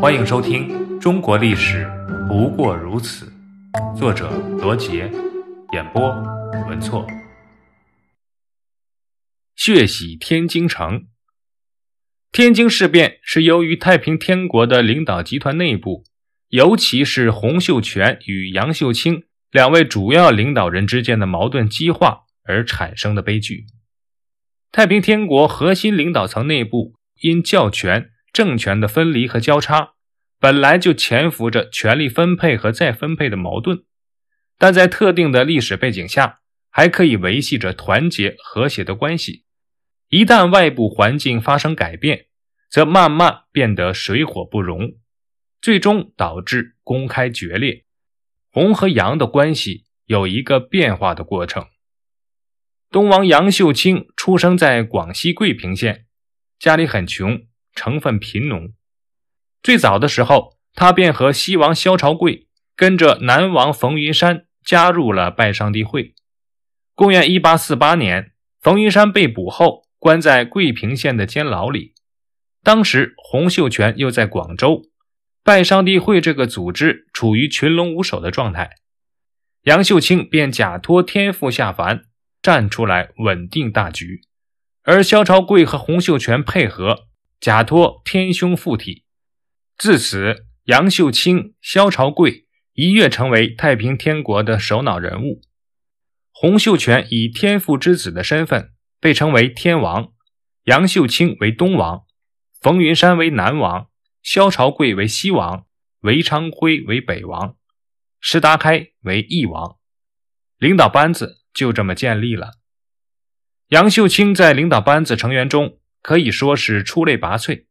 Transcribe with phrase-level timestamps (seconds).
[0.00, 0.68] 欢迎收听
[1.00, 1.84] 《中国历史
[2.28, 3.26] 不过如此》，
[3.98, 5.10] 作者罗杰，
[5.72, 6.08] 演播
[6.68, 7.04] 文措。
[9.56, 11.08] 血洗天津城。
[12.30, 16.04] 天津事变是由于太平天国的领导集团内部，
[16.50, 23.66] 尤其是洪秀全与杨秀清两位主要领导人之间的矛盾激化而产生的悲剧。
[24.70, 28.10] 太平天国核心领导层内部因教权。
[28.38, 29.94] 政权的分离和交叉
[30.38, 33.82] 本来就潜伏着权力分配和再分配的矛盾，
[34.56, 36.38] 但在特定的历史背景下，
[36.70, 39.42] 还可以维系着团结和谐的关系。
[40.08, 42.26] 一旦外部环境发生改变，
[42.70, 44.92] 则慢慢变得水火不容，
[45.60, 47.86] 最终导致公开决裂。
[48.52, 51.66] 红和杨的关系有一个变化的过程。
[52.92, 56.06] 东王杨秀清出生在广西桂平县，
[56.60, 57.47] 家里很穷。
[57.78, 58.72] 成分贫农，
[59.62, 66.16] 最早的时候，他便和西王萧朝贵跟着南王冯云山加入了拜上帝会。
[66.96, 71.94] 公元一八四八年，冯云山被捕后，关在桂平县的监牢里。
[72.64, 74.82] 当时洪秀全又在广州，
[75.44, 78.72] 拜上帝会这个组织处于群龙无首的状态。
[79.62, 82.06] 杨秀清便假托天父下凡，
[82.42, 84.22] 站出来稳定大局，
[84.82, 87.07] 而萧朝贵和洪秀全配合。
[87.40, 89.04] 假托天兄附体，
[89.76, 95.40] 自此杨秀清、萧朝贵一跃成为太平天国的首脑人物。
[96.32, 100.12] 洪秀全以天父之子的身份被称为天王，
[100.64, 102.04] 杨秀清为东王，
[102.60, 103.88] 冯云山为南王，
[104.20, 105.64] 萧朝贵为西王，
[106.00, 107.56] 韦昌辉为北王，
[108.18, 109.76] 石达开为翼王。
[110.58, 112.54] 领导班子就这么建立了。
[113.68, 115.78] 杨秀清在领导班子成员中。
[116.02, 117.66] 可以说是出类拔萃。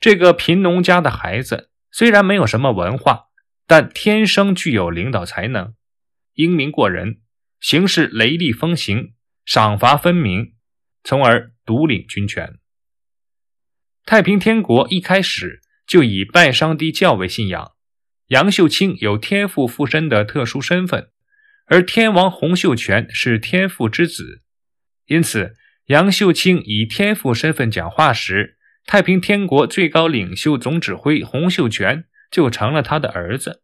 [0.00, 3.26] 这个贫农家的孩子虽然没有什么文化，
[3.66, 5.74] 但天生具有领导才能，
[6.34, 7.20] 英明过人，
[7.60, 9.14] 行事雷厉风行，
[9.44, 10.54] 赏罚分明，
[11.04, 12.58] 从而独领军权。
[14.04, 17.72] 太平天国一开始就以拜上帝教为信仰，
[18.26, 21.10] 杨秀清有天父附身的特殊身份，
[21.66, 24.42] 而天王洪秀全是天父之子，
[25.06, 25.56] 因此。
[25.86, 28.56] 杨秀清以天父身份讲话时，
[28.86, 33.62] 太平天国最高领袖总指挥洪秀全就成了他的儿子。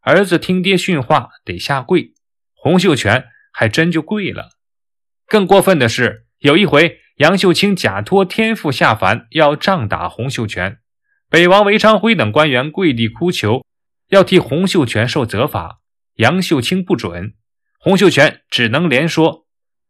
[0.00, 2.12] 儿子听爹训话得下跪，
[2.54, 4.50] 洪秀全还真就跪了。
[5.26, 10.78] 更过分的是，有一回杨秀清假托天父下凡要杖打洪秀全，
[11.30, 13.64] 北王韦昌辉等官员跪地哭求，
[14.10, 15.80] 要替洪秀全受责罚。
[16.16, 17.34] 杨秀清不准，
[17.80, 19.46] 洪秀全只能连说：“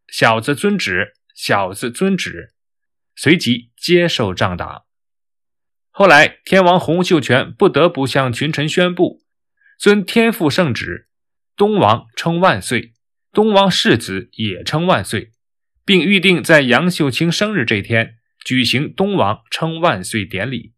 [0.09, 2.55] 小子遵旨。”小子遵旨，
[3.15, 4.85] 随即接受杖打。
[5.91, 9.23] 后来，天王洪秀全不得不向群臣宣布，
[9.79, 11.09] 遵天父圣旨，
[11.55, 12.95] 东王称万岁，
[13.33, 15.33] 东王世子也称万岁，
[15.85, 20.73] 并预定在杨秀清生日这天举行东王称万岁典礼。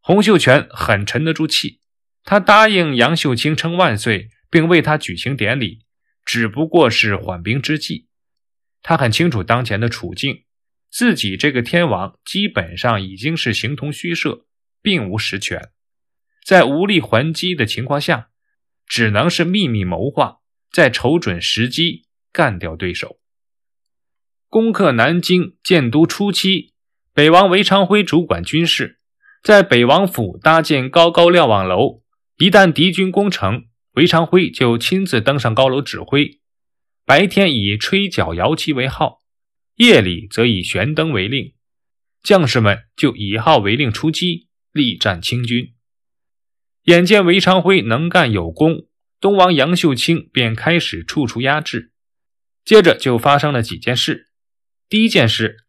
[0.00, 1.80] 洪秀全很沉得住气，
[2.24, 5.86] 他答应杨秀清称万岁，并为他举行典礼，
[6.24, 8.08] 只不过是缓兵之计。
[8.82, 10.44] 他很清楚当前的处境，
[10.90, 14.44] 自己这个天王基本上已经是形同虚设，
[14.82, 15.70] 并无实权，
[16.44, 18.28] 在无力还击的情况下，
[18.86, 20.38] 只能是秘密谋划，
[20.70, 23.20] 再瞅准时机干掉对手。
[24.48, 26.74] 攻克南京建都初期，
[27.14, 28.98] 北王韦昌辉主管军事，
[29.42, 32.02] 在北王府搭建高高瞭望楼，
[32.36, 36.41] 一旦敌军攻城，韦昌辉就亲自登上高楼指挥。
[37.04, 39.22] 白天以吹角摇旗为号，
[39.74, 41.54] 夜里则以悬灯为令，
[42.22, 45.74] 将士们就以号为令出击，力战清军。
[46.84, 48.86] 眼见韦昌辉能干有功，
[49.20, 51.92] 东王杨秀清便开始处处压制。
[52.64, 54.28] 接着就发生了几件事。
[54.88, 55.64] 第一件事，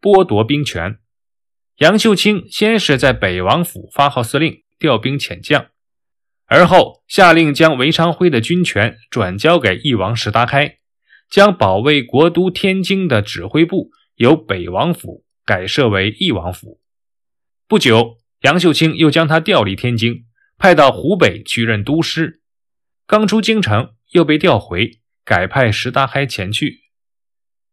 [0.00, 1.00] 剥夺兵权。
[1.78, 5.70] 杨秀清先是在北王府发号司令，调兵遣将。
[6.50, 10.78] 而后下令将韦昌辉的军权转交给翼王石达开，
[11.30, 16.80] 将保卫国都天津的指挥部由北王府改设为翼王府。
[17.66, 20.24] 不久，杨秀清又将他调离天津，
[20.56, 22.40] 派到湖北去任都师。
[23.06, 26.80] 刚出京城，又被调回，改派石达开前去。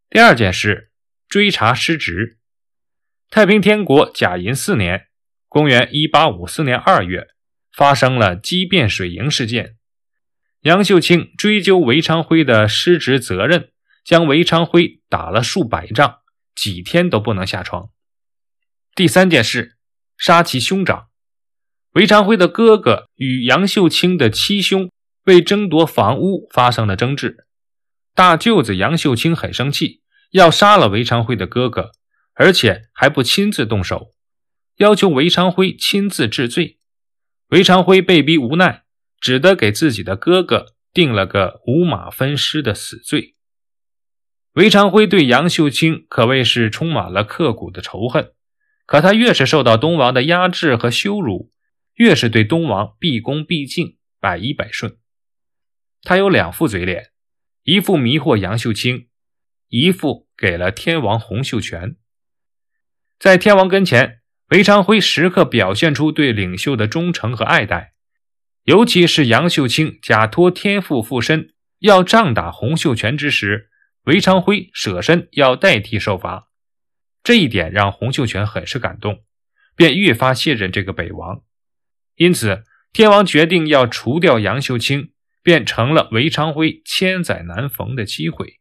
[0.09, 0.91] 第二件事，
[1.29, 2.39] 追查失职。
[3.29, 5.07] 太平天国甲寅四年
[5.47, 7.27] （公元1854年2月）。
[7.75, 9.75] 发生了畸变水银事件，
[10.61, 13.71] 杨秀清追究韦昌辉的失职责任，
[14.05, 16.19] 将韦昌辉打了数百仗，
[16.55, 17.89] 几天都不能下床。
[18.95, 19.75] 第三件事，
[20.17, 21.07] 杀其兄长。
[21.91, 24.89] 韦昌辉的哥哥与杨秀清的七兄
[25.25, 27.45] 为争夺房屋发生了争执，
[28.13, 30.01] 大舅子杨秀清很生气，
[30.31, 31.91] 要杀了韦昌辉的哥哥，
[32.35, 34.13] 而且还不亲自动手，
[34.77, 36.74] 要求韦昌辉亲自治罪。
[37.49, 38.83] 韦昌辉被逼无奈，
[39.19, 43.35] 只得给自己的哥哥定了个五马分尸的死罪。
[44.53, 48.33] 韦昌辉对杨秀清可谓是充满了刻骨的仇恨，
[48.85, 51.51] 可他越是受到东王的压制和羞辱，
[51.93, 54.97] 越是对东王毕恭毕敬、百依百顺。
[56.01, 57.11] 他有两副嘴脸，
[57.63, 59.07] 一副迷惑杨秀清，
[59.67, 61.95] 一副给了天王洪秀全。
[63.19, 64.21] 在天王跟前。
[64.49, 67.93] 韦昌辉时刻表现出对领袖的忠诚和爱戴，
[68.65, 73.71] 尤其是杨秀清假托天父附身要仗打洪秀全之时，
[74.03, 76.49] 韦昌辉舍身要代替受罚，
[77.23, 79.23] 这一点让洪秀全很是感动，
[79.75, 81.41] 便越发信任这个北王。
[82.15, 82.63] 因此，
[82.93, 85.11] 天王决定要除掉杨秀清，
[85.41, 88.59] 便成了韦昌辉千载难逢的机会。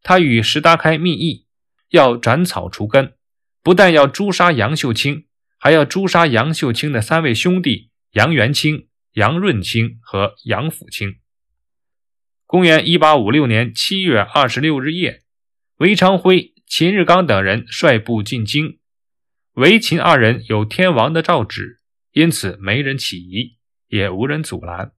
[0.00, 1.46] 他与石达开密议，
[1.88, 3.14] 要斩草除根。
[3.62, 5.26] 不但要诛杀杨秀清，
[5.58, 11.16] 还要诛杀杨秀清的三位兄弟杨元清、杨润清和杨辅清。
[12.46, 15.22] 公元一八五六年七月二十六日夜，
[15.76, 18.78] 韦昌辉、秦日刚等人率部进京。
[19.52, 21.80] 韦秦二人有天王的诏旨，
[22.12, 23.58] 因此没人起疑，
[23.88, 24.92] 也无人阻拦。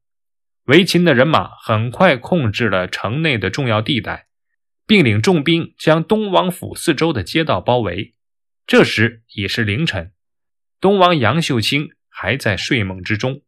[0.67, 4.29] 韦秦的人马很快控制了城内的重要地带，
[4.87, 8.15] 并领重兵将东王府四周的街道包围。
[8.67, 10.13] 这时已是凌晨，
[10.81, 13.43] 东王杨秀清还在睡梦之中。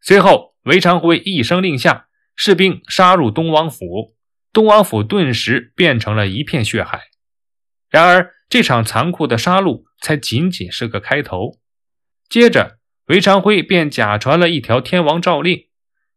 [0.00, 4.16] 随后，韦昌辉一声令下，士兵杀入东王府，
[4.52, 7.04] 东王府顿时变成了一片血海。
[7.88, 11.58] 然而，这场残酷的杀戮才仅仅是个开头。
[12.28, 15.68] 接着，韦昌辉便假传了一条天王诏令：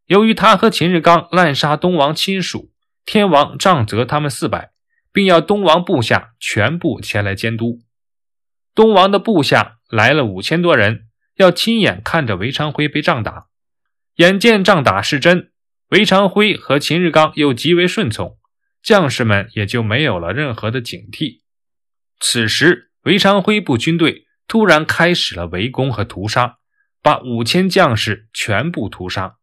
[0.08, 2.72] 由于他和秦日刚滥杀东王亲属，
[3.06, 4.72] 天王杖责他们四百，
[5.14, 7.82] 并要东王部下全部前来监督。
[8.80, 11.02] 东王的部下来了五千多人，
[11.36, 13.48] 要亲眼看着韦昌辉被杖打。
[14.16, 15.52] 眼见杖打是真，
[15.90, 18.38] 韦昌辉和秦日刚又极为顺从，
[18.82, 21.42] 将士们也就没有了任何的警惕。
[22.22, 26.60] 此时，韦昌辉部军队突然开始了围攻和屠杀，
[27.04, 29.36] 把五千将士全部屠杀。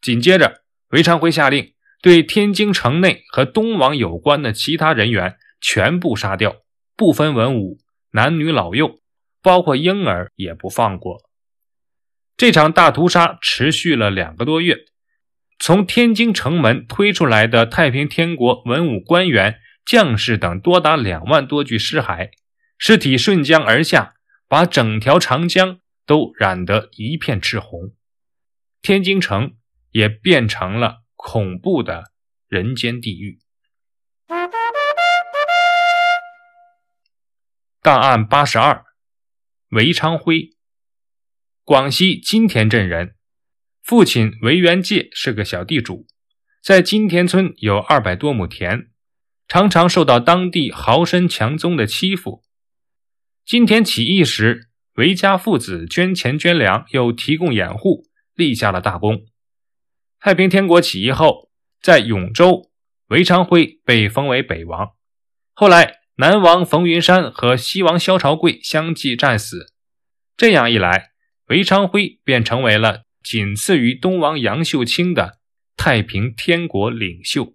[0.00, 0.62] 紧接着，
[0.92, 6.62] 韦昌辉下令对天津城内和东王有关的其他人员全部杀掉，
[6.96, 7.76] 不分文武。
[8.12, 9.00] 男女老幼，
[9.42, 11.28] 包括婴儿也不放过。
[12.36, 14.76] 这场大屠杀持续了两个多月，
[15.58, 22.30] 从天津城门推出来的太平天国文武官员、将士等多达两万多具尸骸，
[22.78, 24.14] 尸体顺江而下，
[24.46, 27.92] 把整条长江都染得一片赤红。
[28.80, 29.56] 天津城
[29.90, 32.12] 也变成了恐怖的
[32.48, 33.40] 人间地狱。
[37.88, 38.84] 档案八十二，
[39.70, 40.50] 韦昌辉，
[41.64, 43.14] 广西金田镇人，
[43.82, 46.06] 父亲韦元介是个小地主，
[46.62, 48.90] 在金田村有二百多亩田，
[49.48, 52.44] 常常受到当地豪绅强宗的欺负。
[53.46, 58.04] 金田起义时，韦家父子捐钱捐粮，又提供掩护，
[58.34, 59.22] 立下了大功。
[60.20, 62.70] 太平天国起义后，在永州，
[63.06, 64.90] 韦昌辉被封为北王，
[65.54, 65.94] 后来。
[66.20, 69.72] 南王冯云山和西王萧朝贵相继战死，
[70.36, 71.10] 这样一来，
[71.46, 75.38] 韦昌辉便成为了仅次于东王杨秀清的
[75.76, 77.54] 太平天国领袖。